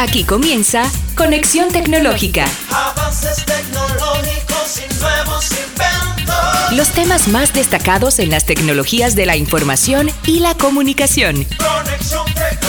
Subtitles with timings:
[0.00, 0.84] Aquí comienza
[1.16, 2.46] Conexión Tecnológica.
[2.70, 6.72] Avances tecnológicos y nuevos inventos.
[6.76, 11.44] Los temas más destacados en las tecnologías de la información y la comunicación.
[11.56, 12.68] Conexión tecnológica.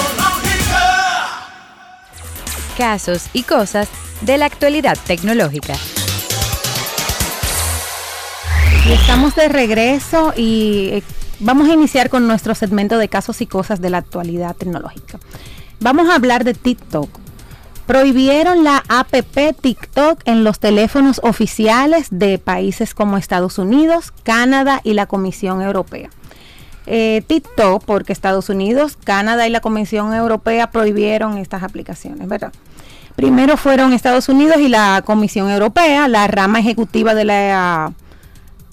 [2.76, 3.90] casos y cosas
[4.22, 5.76] de la actualidad tecnológica.
[8.88, 11.04] Y estamos de regreso y eh,
[11.40, 15.20] vamos a iniciar con nuestro segmento de casos y cosas de la actualidad tecnológica.
[15.82, 17.10] Vamos a hablar de TikTok.
[17.88, 19.14] Prohibieron la app
[19.62, 26.10] TikTok en los teléfonos oficiales de países como Estados Unidos, Canadá y la Comisión Europea.
[26.86, 32.52] Eh, TikTok, porque Estados Unidos, Canadá y la Comisión Europea prohibieron estas aplicaciones, ¿verdad?
[33.16, 37.94] Primero fueron Estados Unidos y la Comisión Europea, la rama ejecutiva de la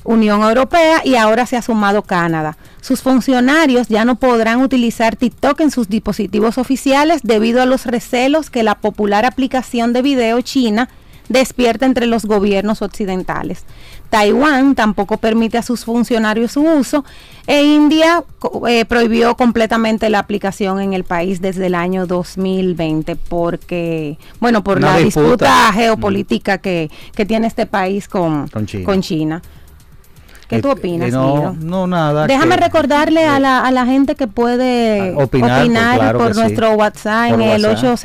[0.07, 2.57] Unión Europea y ahora se ha sumado Canadá.
[2.81, 8.49] Sus funcionarios ya no podrán utilizar TikTok en sus dispositivos oficiales debido a los recelos
[8.51, 10.89] que la popular aplicación de video china
[11.29, 13.65] despierta entre los gobiernos occidentales.
[14.11, 17.05] Taiwán tampoco permite a sus funcionarios su uso
[17.49, 18.23] e India
[18.69, 24.79] eh, prohibió completamente la aplicación en el país desde el año 2020 porque, bueno, por
[24.79, 25.27] Una la disputa.
[25.27, 28.85] disputa geopolítica que, que tiene este país con, Con China.
[28.85, 29.43] con China.
[30.49, 32.29] ¿Qué tú Eh, opinas, eh, no, no, nada.
[32.29, 36.19] Déjame que- recordarle a la, a la gente que puede Ah, opinar, opinar, pues, claro
[36.21, 36.41] por sí.
[36.41, 37.99] nuestro WhatsApp Por en el WhatsApp.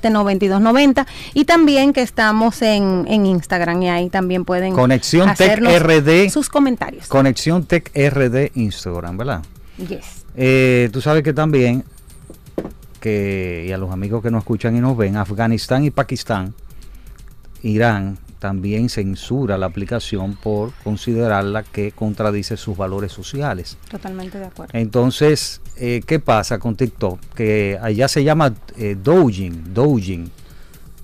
[0.00, 5.72] 809-227-9290 y también que estamos en, en Instagram y ahí también pueden Conexión Tech hacernos
[5.82, 6.30] RD.
[6.30, 7.06] sus comentarios.
[7.08, 9.42] Conexión Tech RD Instagram, ¿verdad?
[9.76, 10.24] Yes.
[10.36, 11.84] Eh, tú sabes que también,
[13.00, 16.54] que, y a los amigos que nos escuchan y nos ven, Afganistán y Pakistán,
[17.62, 23.78] Irán, también censura la aplicación por considerarla que contradice sus valores sociales.
[23.88, 24.78] Totalmente de acuerdo.
[24.78, 27.18] Entonces, eh, ¿qué pasa con TikTok?
[27.34, 30.30] Que allá se llama eh, Doujin, Doujin.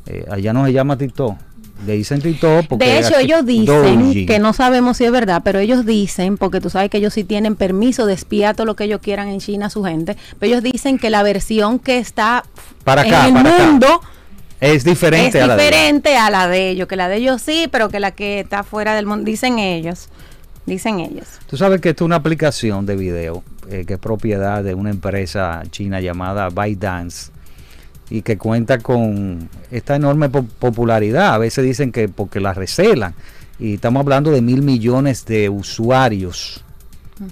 [0.05, 1.35] Eh, allá no se llama TikTok.
[1.87, 2.85] Le dicen TikTok porque...
[2.85, 4.27] De hecho, ellos dicen Doujin.
[4.27, 7.25] que no sabemos si es verdad, pero ellos dicen, porque tú sabes que ellos sí
[7.25, 10.53] tienen permiso de espiar todo lo que ellos quieran en China a su gente, pero
[10.53, 12.45] ellos dicen que la versión que está
[12.85, 14.01] Para acá, en el para acá.
[14.61, 17.41] Es diferente es a la de- diferente a la de ellos, que la de ellos
[17.43, 20.09] sí, pero que la que está fuera del mundo, dicen ellos,
[20.67, 21.27] dicen ellos.
[21.47, 24.91] Tú sabes que esto es una aplicación de video eh, que es propiedad de una
[24.91, 27.31] empresa china llamada ByteDance
[28.11, 31.35] y que cuenta con esta enorme po- popularidad.
[31.35, 33.15] A veces dicen que porque la recelan.
[33.59, 36.65] Y estamos hablando de mil millones de usuarios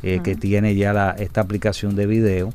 [0.03, 2.53] eh, que tiene ya la- esta aplicación de video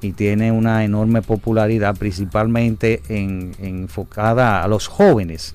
[0.00, 5.54] y tiene una enorme popularidad principalmente en, en enfocada a los jóvenes.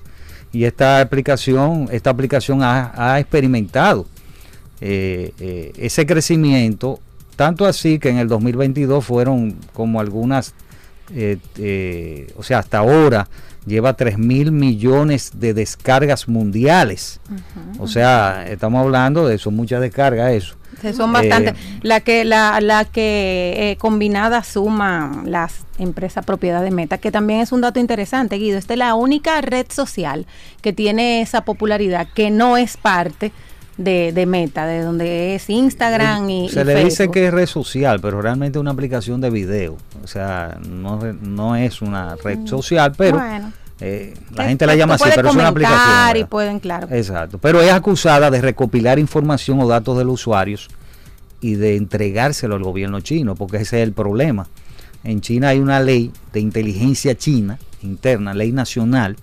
[0.54, 4.06] Y esta aplicación, esta aplicación ha, experimentado
[4.80, 7.00] eh, eh, ese crecimiento,
[7.34, 10.54] tanto así que en el 2022 fueron como algunas,
[11.12, 13.28] eh, o sea, hasta ahora
[13.66, 17.20] lleva 3 mil millones de descargas mundiales.
[17.78, 20.56] O sea, estamos hablando de eso, muchas descargas, eso.
[20.92, 21.54] Son bastantes.
[21.54, 27.10] Eh, la que la, la que eh, combinada suma las empresas propiedad de Meta, que
[27.10, 28.58] también es un dato interesante, Guido.
[28.58, 30.26] Esta es la única red social
[30.60, 33.32] que tiene esa popularidad, que no es parte
[33.76, 37.46] de, de Meta, de donde es Instagram y, Se y le dice que es red
[37.46, 39.76] social, pero realmente es una aplicación de video.
[40.02, 43.52] O sea, no, no es una red social, pero Bueno.
[43.80, 45.80] eh, la Te- gente la llama así, pero es una aplicación.
[46.10, 46.28] y ¿verdad?
[46.28, 46.86] pueden, claro.
[46.90, 47.38] Exacto.
[47.38, 50.68] Pero es acusada de recopilar información o datos de los usuarios
[51.40, 54.46] y de entregárselo al gobierno chino, porque ese es el problema.
[55.02, 59.16] En China hay una ley de inteligencia china interna, ley nacional,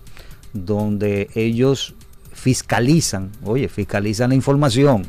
[0.54, 1.96] donde ellos
[2.42, 5.04] fiscalizan, oye, fiscalizan la información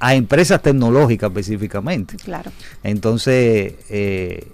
[0.00, 2.16] a empresas tecnológicas específicamente.
[2.16, 2.50] Claro.
[2.82, 4.48] Entonces, eh,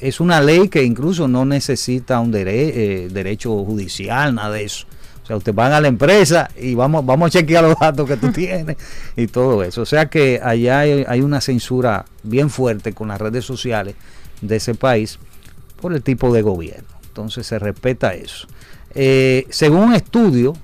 [0.00, 4.86] es una ley que incluso no necesita un dere- eh, derecho judicial, nada de eso.
[5.24, 8.16] O sea, usted van a la empresa y vamos, vamos a chequear los datos que
[8.16, 8.76] tú tienes
[9.16, 9.82] y todo eso.
[9.82, 13.96] O sea que allá hay, hay una censura bien fuerte con las redes sociales
[14.40, 15.18] de ese país
[15.80, 16.88] por el tipo de gobierno.
[17.08, 18.46] Entonces se respeta eso.
[18.94, 20.54] Eh, según un estudio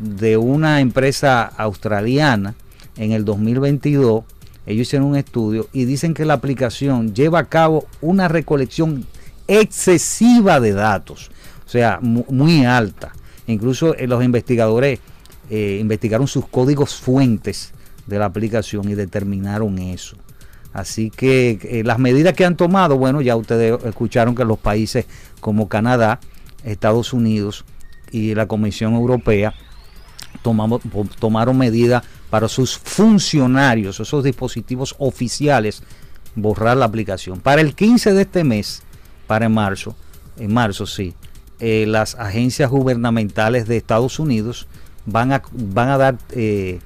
[0.00, 2.54] de una empresa australiana
[2.96, 4.24] en el 2022,
[4.66, 9.06] ellos hicieron un estudio y dicen que la aplicación lleva a cabo una recolección
[9.46, 11.30] excesiva de datos,
[11.66, 13.12] o sea, mu- muy alta.
[13.46, 15.00] Incluso eh, los investigadores
[15.50, 17.72] eh, investigaron sus códigos fuentes
[18.06, 20.16] de la aplicación y determinaron eso.
[20.72, 25.06] Así que eh, las medidas que han tomado, bueno, ya ustedes escucharon que los países
[25.40, 26.20] como Canadá,
[26.64, 27.64] Estados Unidos
[28.12, 29.52] y la Comisión Europea
[30.42, 30.82] tomamos,
[31.18, 35.82] tomaron medidas para sus funcionarios, esos dispositivos oficiales,
[36.34, 37.40] borrar la aplicación.
[37.40, 38.82] Para el 15 de este mes,
[39.26, 39.96] para marzo,
[40.38, 41.14] en marzo, sí,
[41.58, 44.66] eh, las agencias gubernamentales de Estados Unidos
[45.06, 46.80] van a, van a dar, eh,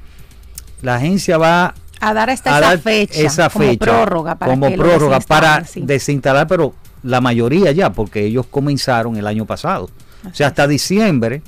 [0.82, 4.52] la agencia va A dar hasta a esa dar fecha, esa como fecha prórroga para
[4.52, 5.82] como prórroga para sí.
[5.82, 9.90] desinstalar, pero la mayoría ya, porque ellos comenzaron el año pasado.
[10.26, 11.42] o sea, hasta diciembre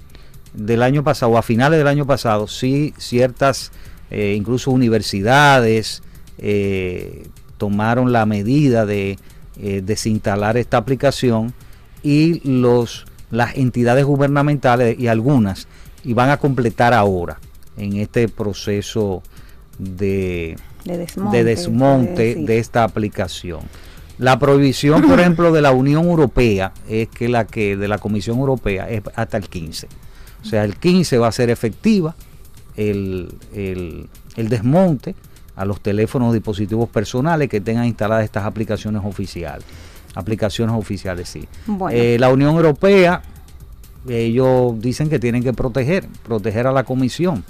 [0.56, 3.70] del año pasado, a finales del año pasado, sí ciertas,
[4.10, 6.02] eh, incluso universidades,
[6.38, 9.18] eh, tomaron la medida de
[9.58, 11.54] eh, desinstalar esta aplicación
[12.02, 15.66] y los las entidades gubernamentales y algunas
[16.04, 17.38] y van a completar ahora
[17.76, 19.22] en este proceso
[19.78, 23.60] de, de desmonte, de desmonte de- esta aplicación.
[24.18, 28.38] La prohibición, por ejemplo, de la Unión Europea es que la que de la Comisión
[28.38, 29.88] Europea es hasta el 15.
[30.46, 32.14] O sea, el 15 va a ser efectiva
[32.76, 35.14] el, el- el desmonte
[35.56, 39.64] a los teléfonos dispositivos personales que tengan instaladas estas aplicaciones oficiales.
[40.14, 41.46] Aplicaciones oficiales, sí.
[41.66, 41.96] Bueno.
[41.98, 43.22] Eh, la Unión Europea,
[44.08, 47.44] ellos dicen que tienen que proteger, proteger a la Comisión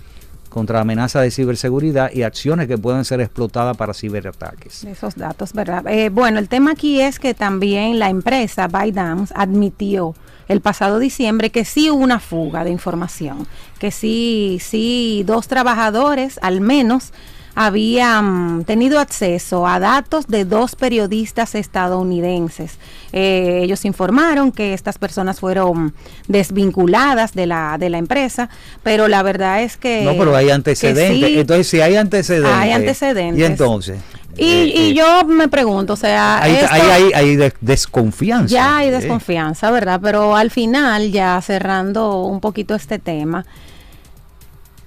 [0.56, 4.84] contra amenazas de ciberseguridad y acciones que pueden ser explotadas para ciberataques.
[4.84, 5.86] esos datos, ¿verdad?
[5.86, 10.14] Eh, bueno, el tema aquí es que también la empresa ByteDance admitió
[10.48, 13.46] el pasado diciembre que sí hubo una fuga de información,
[13.78, 17.12] que sí, sí, dos trabajadores al menos
[17.56, 22.78] habían tenido acceso a datos de dos periodistas estadounidenses.
[23.12, 25.94] Eh, ellos informaron que estas personas fueron
[26.28, 28.50] desvinculadas de la, de la empresa,
[28.82, 30.02] pero la verdad es que...
[30.04, 31.28] no, pero hay antecedentes.
[31.30, 32.52] sí, Entonces, si hay antecedentes.
[32.54, 33.40] Hay antecedentes.
[33.40, 33.98] Y entonces.
[34.36, 38.52] y, eh, y eh, yo me pregunto, o sea, esto- hay, hay, hay de- desconfianza.
[38.54, 39.98] ya hay desconfianza, ¿verdad?
[40.02, 43.46] Pero al final, ya cerrando un poquito este tema,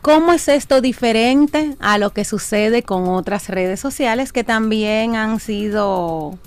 [0.01, 5.39] ¿cómo es esto diferente a lo que sucede con otras redes sociales que también han
[5.39, 6.37] sido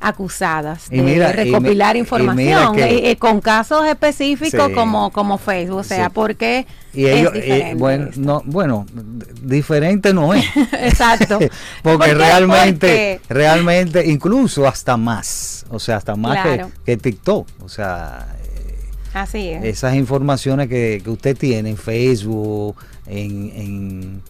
[0.00, 4.72] acusadas Y de mira, y recopilar y información que- eh, eh, con casos específicos Sí.
[4.72, 5.78] como, como Facebook?
[5.78, 6.10] O sea, Sí.
[6.14, 8.20] ¿por qué Y es eh, bueno, esto?
[8.20, 8.86] no, bueno,
[9.42, 10.44] diferente no es.
[10.80, 11.38] Exacto.
[11.82, 16.70] ¿Por Porque realmente, Porque- realmente, incluso hasta más, o sea, hasta más que- Claro.
[16.86, 17.48] que, TikTok.
[17.64, 18.28] O sea,
[19.14, 19.64] Así es.
[19.64, 22.76] esas informaciones que, que usted tiene en Facebook,
[23.08, 24.22] en, en,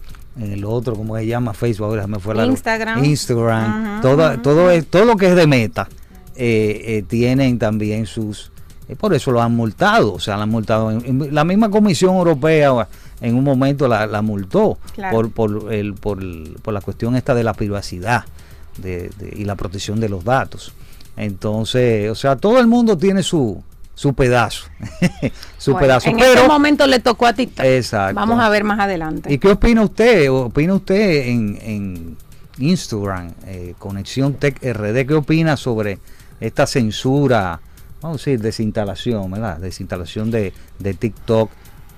[0.43, 1.53] en el otro, ¿cómo se llama?
[1.53, 3.03] Facebook, ahora me fue la Instagram.
[3.03, 5.87] Instagram, todo, todo, es- todo lo que es de meta,
[6.35, 8.51] eh, eh, tienen también sus...
[8.87, 10.91] eh, por eso lo han multado, o sea, la han multado.
[10.91, 12.87] en- en- la misma Comisión Europea
[13.21, 15.13] en un momento la, la multó Claro.
[15.29, 18.23] por, por, el, por, el- por la cuestión esta de la privacidad
[18.77, 20.71] de- de- y la protección de los datos.
[21.17, 23.61] Entonces, o sea, todo el mundo tiene su,
[23.99, 24.63] su pedazo.
[25.57, 26.09] su Bueno, pedazo.
[26.09, 27.65] en pero, este momento le tocó a TikTok.
[27.65, 28.15] Exacto.
[28.15, 29.33] Vamos a ver más adelante.
[29.33, 30.31] ¿Y qué opina usted?
[30.31, 32.17] ¿Opina usted en, en
[32.59, 35.05] Instagram, eh, Conexión Tech RD?
[35.05, 35.99] ¿Qué opina sobre
[36.39, 37.59] esta censura,
[38.01, 39.57] vamos a decir, desinstalación, ¿verdad?
[39.57, 41.51] Desinstalación de, de TikTok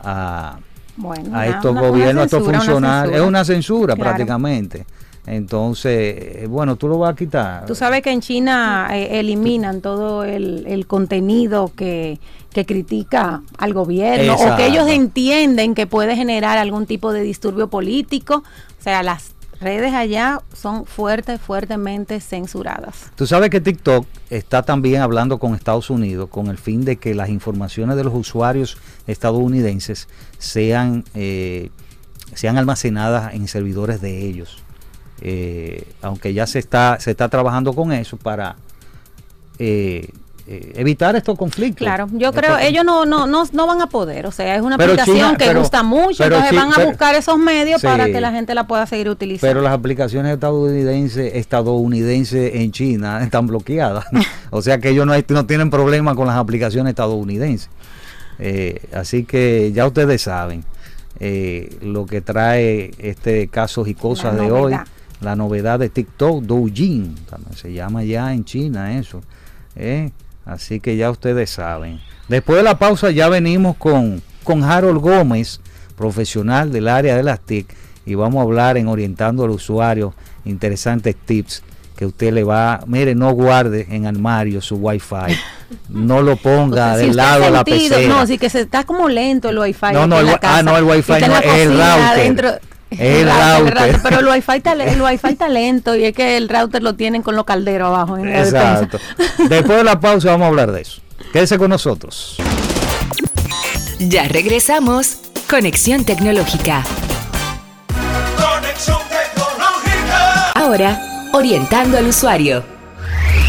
[0.03, 0.57] a,
[0.98, 3.15] Bueno, a estos una- una gobiernos, a estos funcionarios.
[3.15, 4.09] Es una censura Claro.
[4.09, 4.88] prácticamente.
[5.25, 7.65] Entonces, eh, bueno, tú lo vas a quitar.
[7.65, 12.19] Tú sabes que en China eh, eliminan todo el, el contenido que,
[12.51, 17.69] que critica al gobierno o que ellos entienden que puede generar algún tipo de disturbio
[17.69, 18.44] político.
[18.79, 23.12] O sea, las redes allá son fuerte, fuertemente censuradas.
[23.15, 27.13] Tú sabes que TikTok está también hablando con Estados Unidos con el fin de que
[27.13, 30.07] las informaciones de los usuarios estadounidenses
[30.39, 31.69] sean, eh,
[32.34, 34.63] sean almacenadas en servidores de ellos.
[35.21, 38.55] Eh, aunque ya se está, se está trabajando con eso para
[39.59, 40.07] eh,
[40.47, 41.85] eh, evitar estos conflictos.
[41.85, 44.75] Claro, yo creo, ellos no, no, no, no van a poder, o sea, es una
[44.75, 48.19] aplicación China- que pero- gusta mucho, entonces van a pero- buscar esos medios para que
[48.19, 49.47] la gente la pueda seguir utilizando.
[49.51, 54.05] Pero las aplicaciones estadounidenses, estadounidenses en China están bloqueadas.
[54.49, 57.69] o sea que ellos no, hay- no tienen problema con las aplicaciones estadounidenses.
[58.39, 60.63] Eh, así que ya ustedes saben
[61.19, 64.75] eh, lo que trae este casos y cosas de hoy.
[65.21, 69.21] La novedad de TikTok, Doujin, también se llama ya en China eso.
[69.75, 70.11] eh.
[70.43, 72.01] Así que ya ustedes saben.
[72.27, 75.61] Después de la pausa ya venimos con, con Harold Gómez,
[75.95, 77.67] profesional del área de las TIC,
[78.07, 81.61] y vamos a hablar en orientando al usuario interesantes tips
[81.95, 85.37] que usted le va, mire, no guarde en armario su wifi,
[85.89, 88.07] no lo ponga del lado de la pecera.
[88.07, 89.93] No, sí que se está como lento el wifi.
[89.93, 90.63] No, no, en el la ah, casa.
[90.63, 91.81] no, el wifi no, la el router.
[91.83, 92.59] adentro-
[92.98, 94.00] El router.
[94.03, 97.21] Pero el wifi, está, el wifi está lento y es que el router lo tienen
[97.21, 98.98] con los calderos abajo en la Exacto.
[99.00, 99.48] despensa.
[99.50, 101.01] Después de la pausa vamos a hablar de eso.
[101.31, 102.36] Quédese con nosotros.
[104.00, 105.17] Ya regresamos.
[105.50, 106.83] Conexión tecnológica.
[108.36, 110.51] Conexión tecnológica.
[110.55, 112.63] Ahora, orientando al usuario.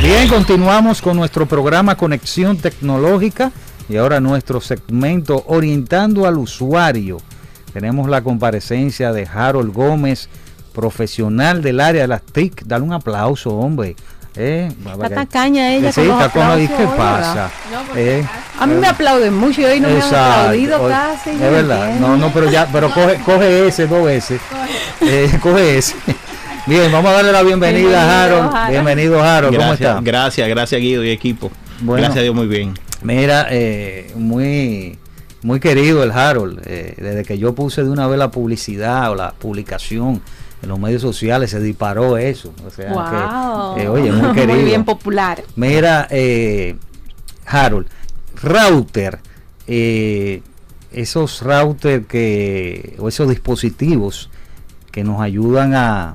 [0.02, 3.52] Bien, continuamos con nuestro programa Conexión Tecnológica
[3.88, 7.18] y ahora nuestro segmento Orientando al Usuario.
[7.72, 10.28] Tenemos la comparecencia de Harold Gómez,
[10.74, 12.62] profesional del área de las TIC.
[12.64, 13.96] Dale un aplauso, hombre.
[14.34, 17.50] Eh, Está tacaña ella Sí, con los está con- ¿y aplausos ¿Qué pasa?
[17.96, 18.24] Eh,
[18.58, 20.40] A mí me aplauden mucho y hoy no me han Exacto.
[20.40, 21.30] aplaudido Hoy- casi.
[21.30, 21.94] Es verdad.
[22.00, 24.40] No, no, pero ya, pero coge, coge ese dos veces.
[25.02, 25.94] Eh, coge ese.
[26.66, 28.54] Bien, vamos a darle la bienvenida a Harold.
[28.54, 28.70] Harold.
[28.70, 29.54] Bienvenido, Harold.
[29.56, 30.00] ¿Cómo Gracias, está?
[30.02, 31.50] gracias, gracias Guido y equipo.
[31.80, 32.02] Bueno.
[32.02, 32.72] Gracias a Dios, muy bien.
[33.02, 34.96] Mira, eh, muy,
[35.42, 36.60] muy querido el Harold.
[36.66, 40.20] eh, desde que yo puse de una vez la publicidad o la publicación
[40.62, 42.52] en los medios sociales, se disparó eso.
[42.66, 43.74] O sea, Wow.
[43.74, 44.54] que, eh, oye, muy querido.
[44.56, 45.42] Muy bien popular.
[45.56, 46.76] Mira, eh,
[47.46, 47.86] Harold,
[48.40, 49.18] router,
[49.66, 50.42] eh,
[50.92, 54.30] esos router que, o esos dispositivos
[54.92, 56.14] que nos ayudan a,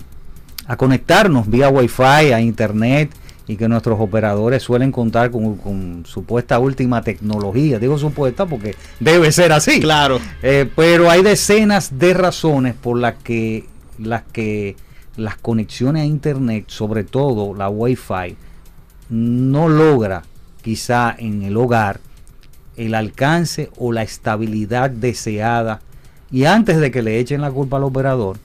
[0.68, 3.10] a conectarnos vía Wi-Fi, a Internet
[3.48, 7.80] y que nuestros operadores suelen contar con, con supuesta última tecnología.
[7.80, 9.80] Digo supuesta porque debe ser así.
[9.80, 10.20] Claro.
[10.44, 13.66] Eh, pero hay decenas de razones por las que
[13.98, 14.76] las que
[15.16, 18.36] las conexiones a internet, sobre todo la Wi-Fi,
[19.10, 20.24] no logra
[20.62, 22.02] quizá en el hogar
[22.76, 25.82] el alcance o la estabilidad deseada.
[26.30, 28.38] Y antes de que le echen la culpa al operador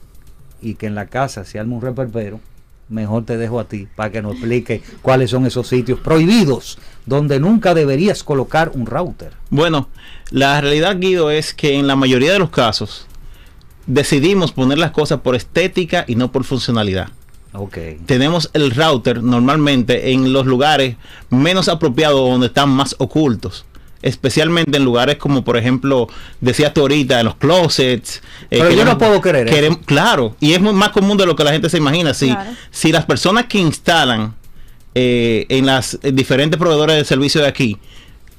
[0.61, 2.39] y que en la casa se arme un reperpero,
[2.89, 7.39] mejor te dejo a ti para que nos explique cuáles son esos sitios prohibidos donde
[7.39, 9.33] nunca deberías colocar un router.
[9.49, 9.89] Bueno,
[10.29, 13.07] la realidad, Guido, es que en la mayoría de los casos
[13.87, 17.09] decidimos poner las cosas por estética y no por funcionalidad.
[17.53, 17.77] Ok.
[18.05, 20.95] Tenemos el router normalmente en los lugares
[21.29, 23.65] menos apropiados donde están más ocultos.
[24.03, 26.07] Especialmente en lugares como, por ejemplo,
[26.41, 28.17] decías tú ahorita, en los closets.
[28.51, 29.49] eh, Pero yo no puedo creer
[29.85, 32.13] Claro, y es muy más común de lo que la gente se imagina.
[32.13, 32.51] Si, Claro.
[32.69, 34.35] si las personas que instalan
[34.93, 37.77] eh, en las eh, diferentes proveedores de servicio de aquí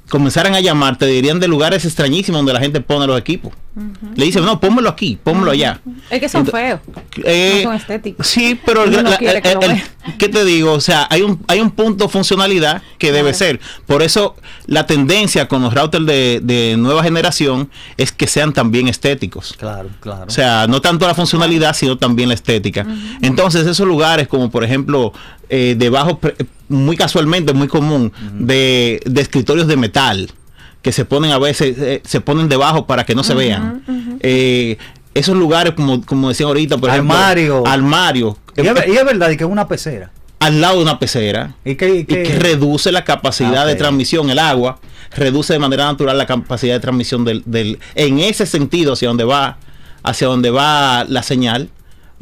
[0.09, 3.53] comenzaran a llamar, te dirían de lugares extrañísimos donde la gente pone los equipos.
[4.15, 5.81] Le dicen, no, pónmelo aquí, pónmelo allá.
[6.09, 6.79] Es que son feos.
[7.25, 8.25] Eh, No son estéticos.
[8.25, 9.83] Sí, pero el, Uno no la- que el-.
[10.17, 10.73] ¿qué te digo?
[10.75, 13.37] O sea, hay un hay un punto funcionalidad que debe Claro.
[13.39, 13.61] ser.
[13.87, 18.87] Por eso la tendencia con los routers de, de nueva generación es que sean también
[18.87, 19.55] estéticos.
[19.59, 20.27] Claro, claro.
[20.29, 22.87] O sea, no tanto la funcionalidad, sino también la estética.
[23.23, 25.13] Entonces, esos lugares como por ejemplo,
[25.49, 26.37] eh, debajo, pre-
[26.75, 30.31] muy casualmente, muy común, de, de escritorios de metal,
[30.83, 33.83] que se ponen a veces, eh, se ponen debajo para que no se vean.
[34.21, 34.77] Eh,
[35.15, 37.53] esos lugares, como, como decían ahorita, por Armario.
[37.65, 40.11] ejemplo, armario, y, es, y es verdad y que es una pecera.
[40.41, 43.67] al lado de una pecera, Y que, y y que- que reduce la capacidad Ah,
[43.67, 44.81] de transmisión, el agua,
[45.17, 49.25] reduce de manera natural la capacidad de transmisión del, del en ese sentido hacia donde
[49.25, 49.57] va,
[50.03, 51.71] hacia donde va la señal,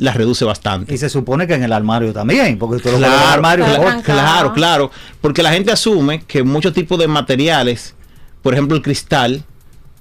[0.02, 0.92] la reduce bastante.
[0.92, 3.64] y se supone que en el armario también, porque lo pone en el Claro, armario.
[3.64, 4.02] Trancado.
[4.02, 4.90] claro, claro,
[5.20, 7.94] porque la gente asume que muchos tipos de materiales,
[8.42, 9.44] por ejemplo el cristal,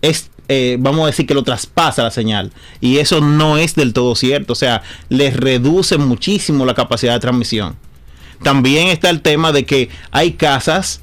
[0.02, 3.94] es, eh, vamos a decir que lo traspasa la señal, y eso no es del
[3.94, 7.76] todo cierto, o sea, le reduce muchísimo la capacidad de transmisión.
[8.42, 11.02] También está el tema de que hay casas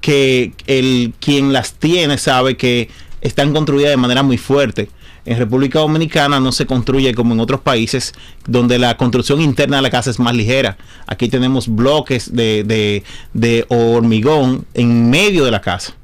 [0.00, 2.90] que el quien las tiene sabe que
[3.22, 4.88] están construidas de manera muy fuerte.
[5.26, 8.14] En República Dominicana no se construye como en otros países
[8.46, 10.78] donde la construcción interna de la casa es más ligera.
[11.06, 13.02] Aquí tenemos bloques de, de-
[13.34, 15.94] de hormigón en medio de la casa.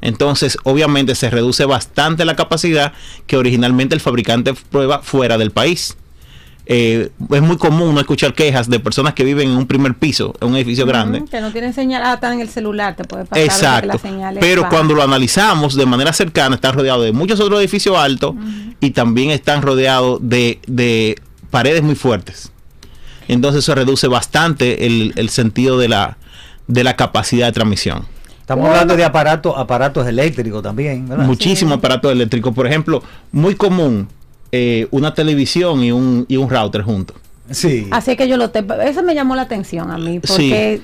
[0.00, 2.92] Entonces, obviamente, se reduce bastante la capacidad
[3.26, 5.96] que originalmente el fabricante prueba fuera del país.
[6.70, 10.34] Eh, es muy común no escuchar quejas de personas que viven en un primer piso,
[10.38, 12.02] en un edificio grande, Que no tienen señal.
[12.04, 13.38] Ah, está en el celular, te puede pasar.
[13.38, 13.86] que Exacto.
[13.88, 14.74] la señal es Pero baja.
[14.74, 18.34] cuando lo analizamos de manera cercana, está rodeado de muchos otros edificios altos
[18.80, 21.16] y también están rodeados de, de
[21.50, 22.52] paredes muy fuertes.
[23.28, 26.18] Entonces eso reduce bastante el, el sentido de la,
[26.66, 28.04] de la capacidad de transmisión.
[28.40, 31.24] Estamos hablando de aparatos, aparatos eléctricos también, ¿verdad?
[31.24, 32.52] Muchísimo aparato eléctrico.
[32.52, 34.08] Por ejemplo, muy común
[34.52, 37.16] eh, una televisión y un, y un router juntos.
[37.50, 37.88] Sí.
[37.90, 38.64] Así que yo lo te...
[38.84, 40.80] Eso me llamó la atención a mí, porque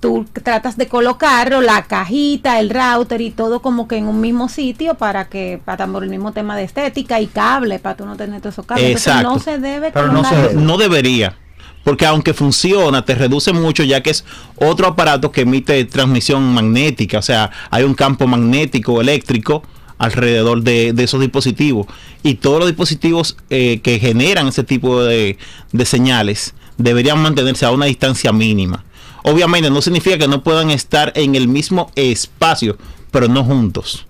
[0.00, 4.48] tú tratas de colocarlo, la cajita, el router y todo como que en un mismo
[4.48, 8.16] sitio para que, para por el mismo tema de estética y cable, para tú no
[8.16, 8.86] tener todos esos cables.
[8.86, 9.32] Entonces, Exacto.
[9.32, 10.54] no se debe Pero no se debe.
[10.54, 11.36] No debería.
[11.84, 14.24] Porque aunque funciona, te reduce mucho ya que es
[14.56, 17.18] otro aparato que emite transmisión magnética.
[17.18, 19.62] O sea, hay un campo magnético eléctrico
[19.98, 21.86] alrededor de, de esos dispositivos.
[22.22, 25.38] Y todos los dispositivos eh, que generan ese tipo de,
[25.72, 28.84] de señales deberían mantenerse a una distancia mínima.
[29.24, 32.76] Obviamente no significa que no puedan estar en el mismo espacio,
[33.10, 34.06] pero no juntos.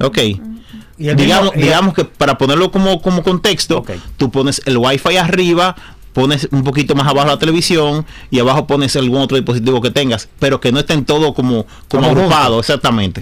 [0.00, 0.18] Ok.
[0.96, 3.90] Y el digamos, mismo- digamos que para ponerlo como, como contexto, Ok.
[4.16, 5.74] tú pones el wifi arriba,
[6.14, 10.28] pones un poquito más abajo la televisión y abajo pones algún otro dispositivo que tengas,
[10.38, 13.20] pero que no estén todo como, como Como agrupado, exactamente.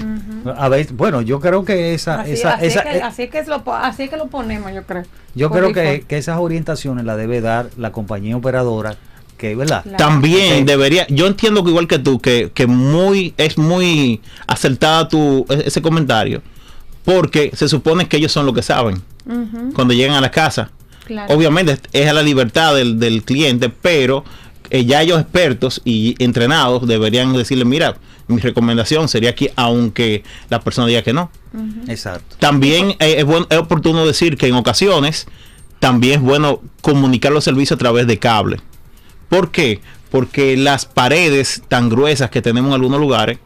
[0.56, 3.22] A ver, bueno, yo creo que esa, Así, esa, así esa- es que, eh, así
[3.25, 5.02] es que lo, po- así es que lo ponemos, yo creo.
[5.34, 8.94] yo creo que, que esas orientaciones las debe dar la compañía operadora,
[9.38, 9.82] que verdad.
[9.82, 9.96] Claro.
[9.99, 15.46] También debería, yo entiendo que igual que tú, que, que muy, es muy acertada tu,
[15.49, 16.42] e- ese comentario,
[17.04, 19.02] porque se supone que ellos son los que saben
[19.75, 20.70] cuando llegan a la casa.
[21.04, 21.35] Claro.
[21.35, 24.25] Obviamente es a la libertad del, del cliente, pero
[24.71, 27.97] eh, ya ellos expertos y entrenados deberían decirle, mira,
[28.28, 31.30] mi recomendación sería que aunque la persona diga que no.
[31.88, 32.37] Exacto.
[32.38, 35.26] También eh, es, buen- es oportuno decir que en ocasiones
[35.80, 38.61] también es bueno comunicar los servicios a través de cable.
[39.28, 39.80] ¿Por qué?
[40.11, 43.38] Porque las paredes tan gruesas que tenemos en algunos lugares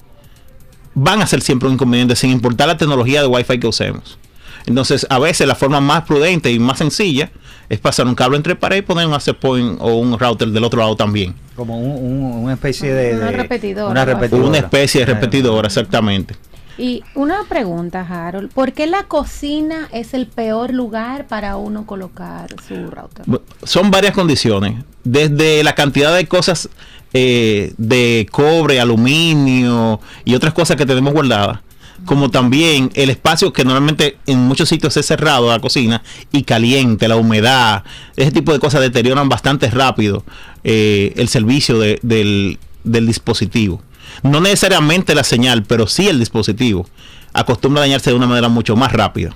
[0.94, 4.18] van a ser siempre un inconveniente sin importar la tecnología de Wi-Fi que usemos.
[4.66, 7.30] Entonces, a veces la forma más prudente y más sencilla
[7.68, 10.64] es pasar un cable entre pared y poner un access point o un router del
[10.64, 11.34] otro lado también.
[11.56, 13.16] Como un- un- una especie de...
[13.16, 14.48] Una de- repetidora, Una repetidora.
[14.48, 16.36] Una especie de Eh, repetidora, exactamente.
[16.78, 22.54] Y una pregunta, Harold, ¿por qué la cocina es el peor lugar para uno colocar
[22.68, 23.24] su router?
[23.62, 24.84] Son varias condiciones.
[25.02, 26.68] Desde la cantidad de cosas
[27.14, 31.60] eh, de cobre, aluminio y otras cosas que tenemos guardadas.
[32.04, 37.08] Como también el espacio que normalmente en muchos sitios es cerrado, la cocina, y caliente,
[37.08, 37.84] la humedad,
[38.16, 40.24] ese tipo de cosas deterioran bastante rápido
[40.62, 43.82] eh, el servicio de- del, del dispositivo.
[44.22, 46.88] No necesariamente la señal, pero sí el dispositivo.
[47.32, 49.34] Acostumbra a dañarse de una manera mucho más rápida.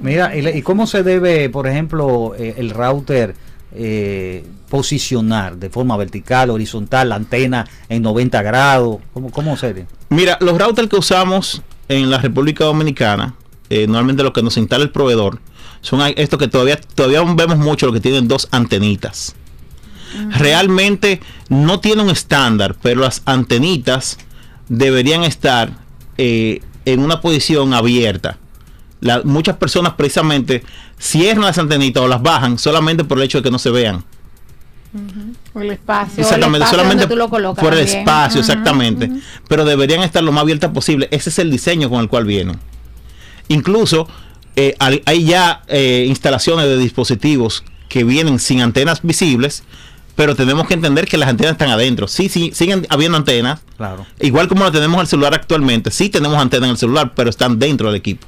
[0.00, 3.34] Mira, ¿y, cómo se debe, por ejemplo, eh, el router
[3.72, 8.98] eh, posicionar de forma vertical, horizontal, la antena en 90 grados?
[9.12, 9.86] ¿Cómo, cómo se debe?
[10.08, 13.34] Mira, los routers que usamos en la República Dominicana,
[13.70, 15.40] eh, normalmente lo que nos instala el proveedor,
[15.80, 19.34] son estos que todavía, todavía vemos mucho, lo que tienen dos antenitas.
[20.30, 24.18] Realmente no tiene un estándar, pero las antenitas
[24.68, 25.70] deberían estar
[26.16, 28.38] eh, en una posición abierta.
[29.00, 30.62] La- muchas personas precisamente
[30.98, 34.04] cierran las antenitas o las bajan solamente por el hecho de que no se vean.
[35.52, 37.98] O el espacio, Exactamente, el espacio solamente donde tú lo colocas por el también.
[37.98, 39.10] espacio, exactamente.
[39.48, 41.08] Pero deberían estar lo más abiertas posible.
[41.10, 42.58] Ese es el diseño con el cual vienen.
[43.48, 44.08] Incluso
[44.56, 49.64] eh, hay hay ya eh, instalaciones de dispositivos que vienen sin antenas visibles,
[50.14, 52.08] pero tenemos que entender que las antenas están adentro.
[52.08, 53.60] Sí, sí, siguen habiendo antenas.
[53.76, 54.06] Claro.
[54.20, 57.28] Igual como la tenemos en el celular actualmente, sí tenemos antenas en el celular, pero
[57.28, 58.26] están dentro del equipo.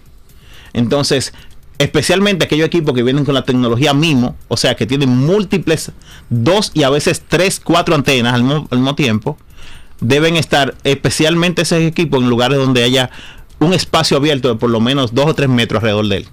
[0.73, 1.33] Entonces,
[1.79, 5.93] especialmente aquellos equipos que vienen con la tecnología MIMO, o sea, que tienen múltiples,
[6.29, 9.39] dos y a veces tres, cuatro antenas al, mo- al mismo tiempo,
[10.01, 13.11] deben estar especialmente esos equipos en lugares donde haya
[13.61, 16.29] un espacio abierto de por lo menos dos o tres metros alrededor de él.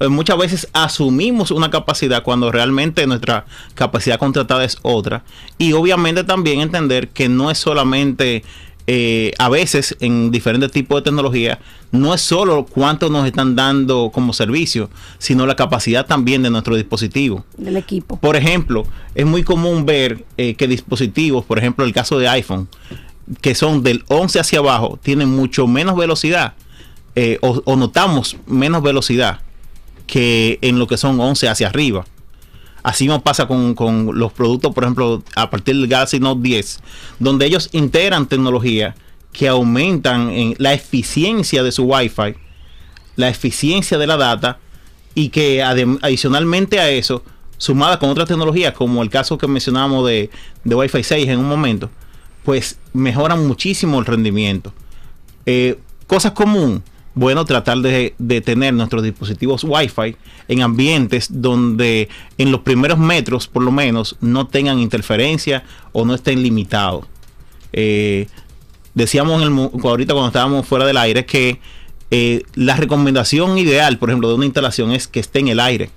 [0.00, 5.22] Eh, muchas veces asumimos una capacidad cuando realmente nuestra capacidad contratada es otra.
[5.58, 8.42] Y obviamente también entender que no es solamente,
[8.86, 11.58] eh, a veces en diferentes tipos de tecnología,
[11.92, 16.74] no es solo cuánto nos están dando como servicio, sino la capacidad también de nuestro
[16.76, 17.44] dispositivo.
[17.56, 18.16] Del equipo.
[18.18, 22.68] Por ejemplo, es muy común ver eh, que dispositivos, por ejemplo, el caso de iPhone,
[23.40, 26.54] que son del 11 hacia abajo, tienen mucho menos velocidad
[27.14, 29.40] eh, o, o notamos menos velocidad
[30.06, 32.04] que en lo que son 11 hacia arriba.
[32.82, 36.80] Así nos pasa con, con los productos, por ejemplo, a partir del Galaxy Note 10,
[37.20, 38.94] donde ellos integran tecnología
[39.32, 42.34] que aumentan en la eficiencia de su Wi-Fi,
[43.16, 44.58] la eficiencia de la data
[45.14, 47.22] y que adicionalmente a eso,
[47.56, 50.30] sumada con otras tecnologías, como el caso que mencionábamos de,
[50.64, 51.90] de Wi-Fi 6 en un momento,
[52.44, 54.72] pues mejoran muchísimo el rendimiento.
[55.46, 56.82] Eh, cosas común,
[57.14, 60.16] bueno, tratar de, de tener nuestros dispositivos Wi-Fi
[60.48, 66.14] en ambientes donde en los primeros metros, por lo menos, no tengan interferencia o no
[66.14, 67.06] estén limitados.
[67.72, 68.28] Eh,
[68.94, 71.58] decíamos en el, ahorita cuando estábamos fuera del aire que
[72.10, 75.90] eh, la recomendación ideal, por ejemplo, de una instalación es que esté en el aire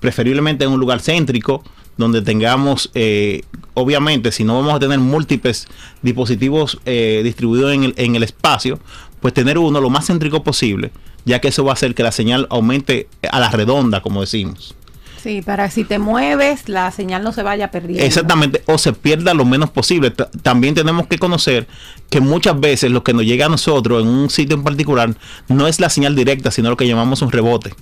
[0.00, 1.62] preferiblemente en un lugar céntrico
[1.96, 3.42] donde tengamos, eh,
[3.74, 5.68] obviamente, si no vamos a tener múltiples
[6.00, 8.80] dispositivos distribuidos en el, en el espacio,
[9.22, 10.90] pues tener uno lo más céntrico posible,
[11.24, 14.74] ya que eso va a hacer que la señal aumente a la redonda, como decimos.
[15.22, 18.04] Sí, para si te mueves, la señal no se vaya perdiendo.
[18.04, 20.10] Exactamente, o se pierda lo menos posible.
[20.10, 21.68] Ta- También tenemos que conocer
[22.10, 25.14] que muchas veces lo que nos llega a nosotros en un sitio en particular
[25.46, 27.72] no es la señal directa, sino lo que llamamos un rebote.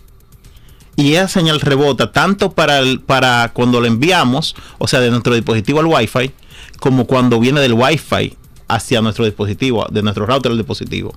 [0.97, 5.35] Y esa señal rebota tanto para, el- para cuando lo enviamos, o sea, de nuestro
[5.35, 6.33] dispositivo al Wi-Fi,
[6.79, 8.37] como cuando viene del Wi-Fi
[8.69, 11.15] hacia nuestro dispositivo, de nuestro router al dispositivo.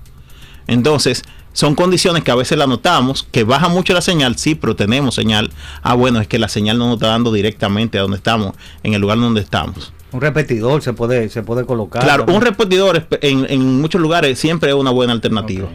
[0.68, 4.76] Entonces, son condiciones que a veces la notamos, que baja mucho la señal, sí, pero
[4.76, 5.52] tenemos señal.
[5.84, 8.94] Ah, bueno, es que la señal no nos está dando directamente a donde estamos, en
[8.94, 9.94] el lugar donde estamos.
[10.12, 12.02] Un repetidor se puede, se puede colocar.
[12.04, 12.38] Claro, también.
[12.38, 15.68] un repetidor en, en muchos lugares siempre es una buena alternativa.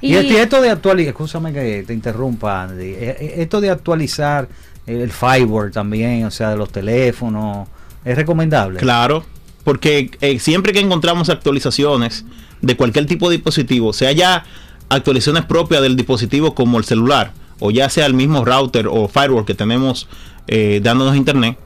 [0.00, 3.70] Y, el- y esto de actualizar, escúchame que te interrumpa, Andy, eh, eh, esto de
[3.70, 4.48] actualizar
[4.86, 7.68] el firewall también, o sea, de los teléfonos,
[8.04, 8.80] es recomendable.
[8.80, 9.24] Claro,
[9.64, 12.24] porque eh, siempre que encontramos actualizaciones
[12.62, 14.44] de cualquier tipo de dispositivo, sea ya
[14.88, 19.44] actualizaciones propias del dispositivo como el celular, o ya sea el mismo router o firewall
[19.44, 20.08] que tenemos
[20.46, 21.58] eh, dándonos internet,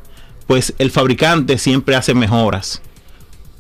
[0.47, 2.83] pues el fabricante siempre hace mejoras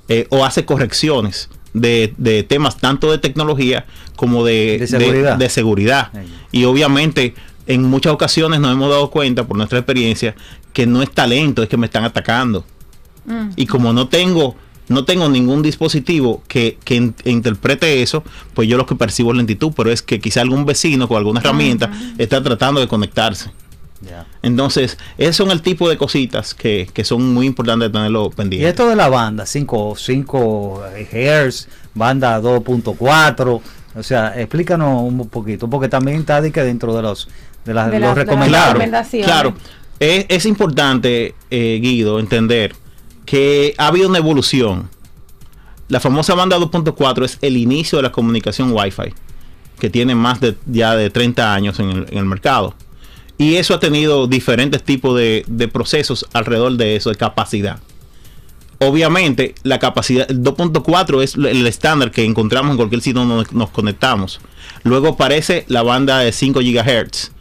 [0.09, 5.37] eh, o hace correcciones de, de temas tanto de tecnología como de, De seguridad.
[5.37, 6.11] de seguridad.
[6.15, 6.33] Ahí.
[6.53, 7.35] Y obviamente
[7.67, 10.35] en muchas ocasiones nos hemos dado cuenta por nuestra experiencia
[10.73, 12.65] que no es talento, es que me están atacando.
[13.25, 13.51] Mm.
[13.57, 14.57] Y como no tengo,
[14.89, 18.23] no tengo ningún dispositivo que, que in- interprete eso,
[18.55, 21.41] pues yo lo que percibo es lentitud, pero es que quizá algún vecino con alguna
[21.41, 23.51] herramienta está tratando de conectarse.
[24.43, 28.69] Entonces, esos son el tipo de cositas que, que son muy importantes tenerlo Y pendiente.
[28.69, 33.61] esto de la banda, 5, 5 Hz, banda 2.4,
[33.97, 37.29] o sea, explícanos un poquito, porque también está de que dentro de los
[37.65, 38.69] de, las- De los recomendados.
[38.75, 39.27] recomendaciones.
[39.27, 39.55] Claro,
[39.99, 42.75] es, es importante, eh, Guido, entender
[43.27, 44.89] que ha habido una evolución.
[45.89, 49.13] La famosa banda 2.4 es el inicio de la comunicación Wi-Fi,
[49.79, 52.75] que tiene más de ya de 30 años en el, mercado.
[53.37, 57.79] Y eso ha tenido diferentes tipos de, de procesos alrededor de eso, de capacidad.
[58.79, 63.71] Obviamente, la capacidad, el 2.4 es el estándar que encontramos en cualquier sitio donde nos
[63.71, 64.41] conectamos.
[64.83, 67.33] Luego aparece la banda de 5 GHz,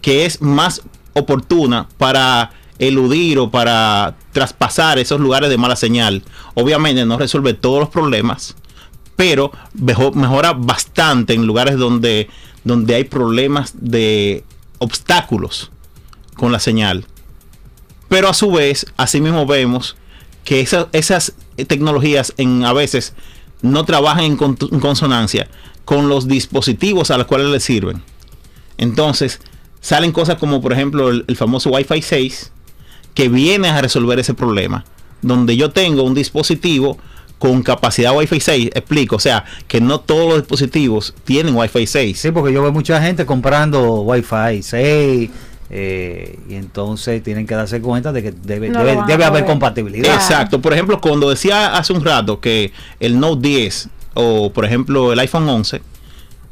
[0.00, 0.82] que es más
[1.14, 6.22] oportuna para eludir o para traspasar esos lugares de mala señal.
[6.54, 8.56] Obviamente no resuelve todos los problemas,
[9.16, 12.28] pero mejo- mejora bastante en lugares donde,
[12.64, 14.44] donde hay problemas de
[14.78, 15.70] obstáculos
[16.36, 17.04] con la señal.
[18.08, 19.96] Pero a su vez, asimismo vemos
[20.44, 21.34] que esa- esas
[21.68, 23.14] tecnologías en, a veces
[23.62, 25.48] no trabajan en consonancia
[25.84, 28.02] con los dispositivos a los cuales les sirven.
[28.76, 29.40] Entonces,
[29.80, 32.52] salen cosas como por ejemplo el, el famoso Wi-Fi 6,
[33.14, 34.84] que viene a resolver ese problema.
[35.22, 36.98] Donde yo tengo un dispositivo
[37.38, 42.18] con capacidad Wi-Fi 6, explico, o sea, que no todos los dispositivos tienen Wi-Fi 6.
[42.18, 45.30] Sí, porque yo veo mucha gente comprando Wi-Fi 6
[45.70, 50.14] eh, y entonces tienen que darse cuenta de que debe, No haber compatibilidad.
[50.14, 50.60] Exacto.
[50.60, 55.18] Por ejemplo, cuando decía hace un rato que el Note 10 o por ejemplo el
[55.18, 55.82] iPhone 11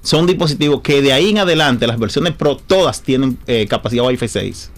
[0.02, 4.26] son dispositivos que de ahí en adelante las versiones Pro todas tienen eh, capacidad Wi-Fi
[4.26, 4.71] 6.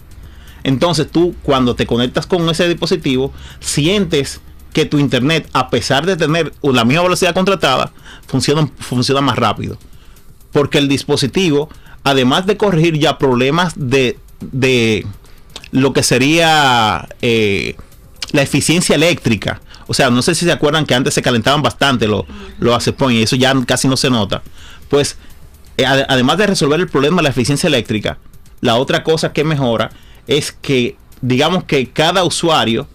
[0.65, 4.41] Entonces tú cuando te conectas con ese dispositivo sientes
[4.73, 7.93] que tu internet a pesar de tener la misma velocidad contratada
[8.27, 9.77] funciona, funciona más rápido.
[10.51, 11.69] Porque el dispositivo
[12.03, 15.05] además de corregir ya problemas de, de
[15.71, 17.75] lo que sería eh,
[18.31, 19.61] la eficiencia eléctrica.
[19.87, 22.23] O sea, no sé si se acuerdan que antes se calentaban bastante los
[22.59, 24.41] los access points y eso ya casi no se nota.
[24.89, 25.17] Pues,
[25.77, 28.17] eh, ade- además de resolver el problema de la eficiencia eléctrica,
[28.61, 29.91] la otra cosa que mejora
[30.27, 32.87] es que, digamos que cada usuario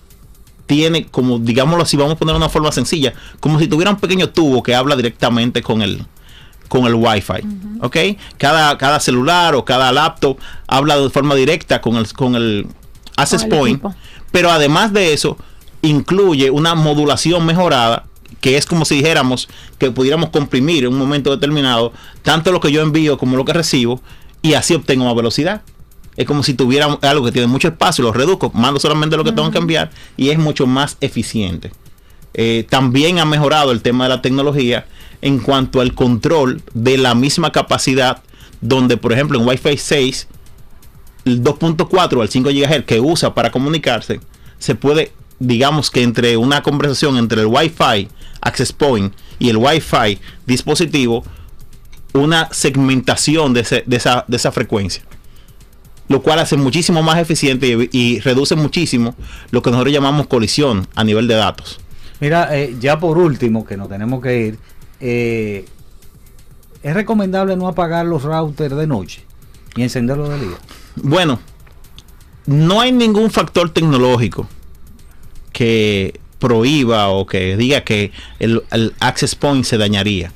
[0.67, 4.31] tiene como, digámoslo así, vamos a poner una forma sencilla, como si tuviera un pequeño
[4.31, 6.05] tubo que habla directamente con el,
[6.69, 7.81] con el Wi-Fi.
[7.81, 7.97] ¿Ok?
[8.39, 10.39] Cada, cada celular o cada laptop
[10.69, 12.67] habla de forma directa con el, con el
[13.17, 13.95] access Con el point, equipo.
[14.31, 15.37] pero además de eso,
[15.83, 18.05] incluye una modulación mejorada
[18.41, 22.73] que es como si dijéramos que pudiéramos comprimir en un momento determinado tanto lo que
[22.73, 24.01] yo envío como lo que recibo
[24.41, 25.63] y así obtengo más velocidad.
[26.21, 29.33] Es como si tuviera algo que tiene mucho espacio, lo reduzco, mando solamente lo que
[29.33, 31.73] tengo que enviar y es mucho más eficiente.
[32.35, 34.87] Eh, también ha mejorado el tema de la tecnología
[35.23, 38.23] en cuanto al control de la misma capacidad,
[38.61, 40.29] donde por ejemplo en Wi-Fi 6,
[41.25, 44.21] el 2.4 al 5 GHz que usa para comunicarse,
[44.59, 48.09] se puede, digamos que entre una conversación entre el Wi-Fi
[48.43, 51.25] access point y el Wi-Fi dispositivo,
[52.13, 55.03] una segmentación de, ese- de esa, de esa frecuencia.
[56.11, 59.15] Lo cual hace muchísimo más eficiente y, y reduce muchísimo
[59.53, 61.79] lo que nosotros llamamos colisión a nivel de datos.
[62.19, 64.59] Mira, eh, ya por último, que nos tenemos que ir,
[64.99, 65.67] eh,
[66.83, 69.23] es recomendable no apagar los routers de noche
[69.77, 70.57] y encenderlos de día.
[70.97, 71.39] Bueno,
[72.45, 74.49] no hay ningún factor tecnológico
[75.53, 80.33] que prohíba o que diga que el, el access point se dañaría.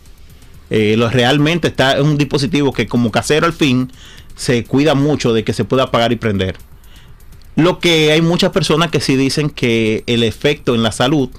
[0.70, 3.92] Eh, lo, realmente está en un dispositivo que como casero al fin
[4.36, 6.56] se cuida mucho de que se pueda apagar y prender.
[7.56, 11.30] Lo que hay muchas personas que sí dicen que el efecto en la salud,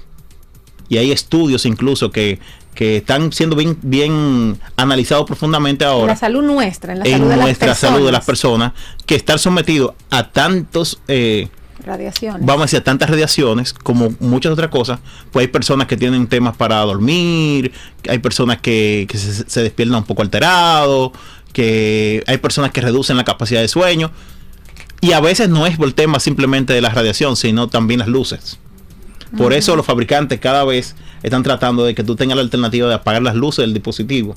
[0.88, 2.38] y hay estudios incluso que,
[2.74, 7.12] que están siendo bien, bien analizados profundamente En ahora la salud nuestra, en la en
[7.12, 8.72] salud de las nuestra salud de las personas.
[9.04, 11.48] que estar sometido a tantos eh,
[11.84, 12.44] Radiaciones.
[12.44, 14.98] vamos a decir a tantas radiaciones como muchas otras cosas
[15.30, 17.70] pues hay personas que tienen temas para dormir
[18.08, 21.12] hay personas que, que se, se despiertan un poco alterados
[21.56, 24.10] que hay personas que reducen la capacidad de sueño
[25.00, 28.08] y a veces no es por el tema simplemente de la radiación sino también las
[28.08, 28.58] luces
[29.36, 32.94] por eso los fabricantes cada vez están tratando de que tú tengas la alternativa de
[32.94, 34.34] apagar las luces del dispositivo.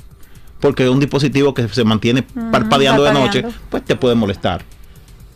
[0.60, 4.64] Porque un dispositivo que se mantiene parpadeando de noche, pues te puede molestar.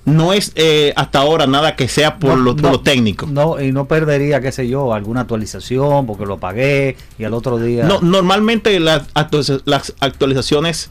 [0.06, 3.26] No es eh, hasta ahora nada que sea por, No, lo, por no, lo técnico.
[3.26, 7.58] No, y no perdería, qué sé yo, alguna actualización porque lo pagué y al otro
[7.58, 7.86] día.
[7.86, 9.06] No, normalmente las
[10.02, 10.90] actualizaciones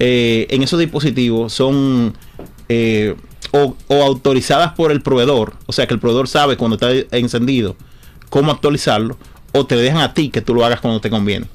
[0.00, 2.14] eh, en esos dispositivos son
[2.68, 3.14] eh,
[3.52, 7.76] o, o autorizadas por el proveedor, o sea que el proveedor sabe cuando está encendido
[8.30, 9.18] cómo actualizarlo,
[9.52, 11.46] o te dejan a ti que tú lo hagas cuando te conviene.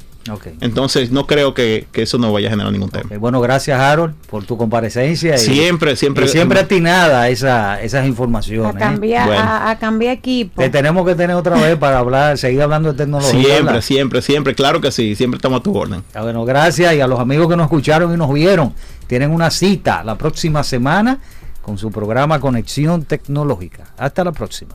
[0.62, 3.10] Entonces no creo que, que eso no vaya a generar ningún tema.
[3.20, 5.36] Bueno, gracias Harold por tu comparecencia.
[5.36, 6.26] y- Siempre, siempre.
[6.26, 8.74] y siempre atinada esa, esas informaciones.
[8.74, 8.80] a ¿eh?
[8.80, 9.42] cambiar, Bueno.
[9.44, 10.62] a, a cambiar equipo.
[10.62, 13.32] Te tenemos que tener otra vez para hablar, seguir hablando de tecnología.
[13.32, 13.82] Siempre, ¿verdad?
[13.82, 14.56] siempre, siempre.
[14.56, 15.16] Claro que sí.
[15.16, 16.04] Siempre estamos a tu orden.
[16.14, 18.74] Ah, Bueno, gracias y a los amigos que nos escucharon y nos vieron.
[19.08, 21.20] Tienen una cita la próxima semana
[21.62, 23.84] con su programa Conexión Tecnológica.
[23.98, 24.74] Hasta la próxima.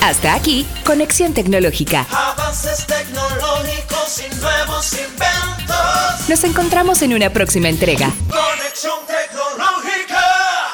[0.00, 2.06] Hasta aquí, Conexión Tecnológica.
[2.10, 6.28] Avances tecnológicos y nuevos inventos.
[6.28, 10.24] Nos encontramos en una próxima entrega Conexión tecnológica.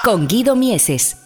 [0.05, 1.17] con Guido Mieses.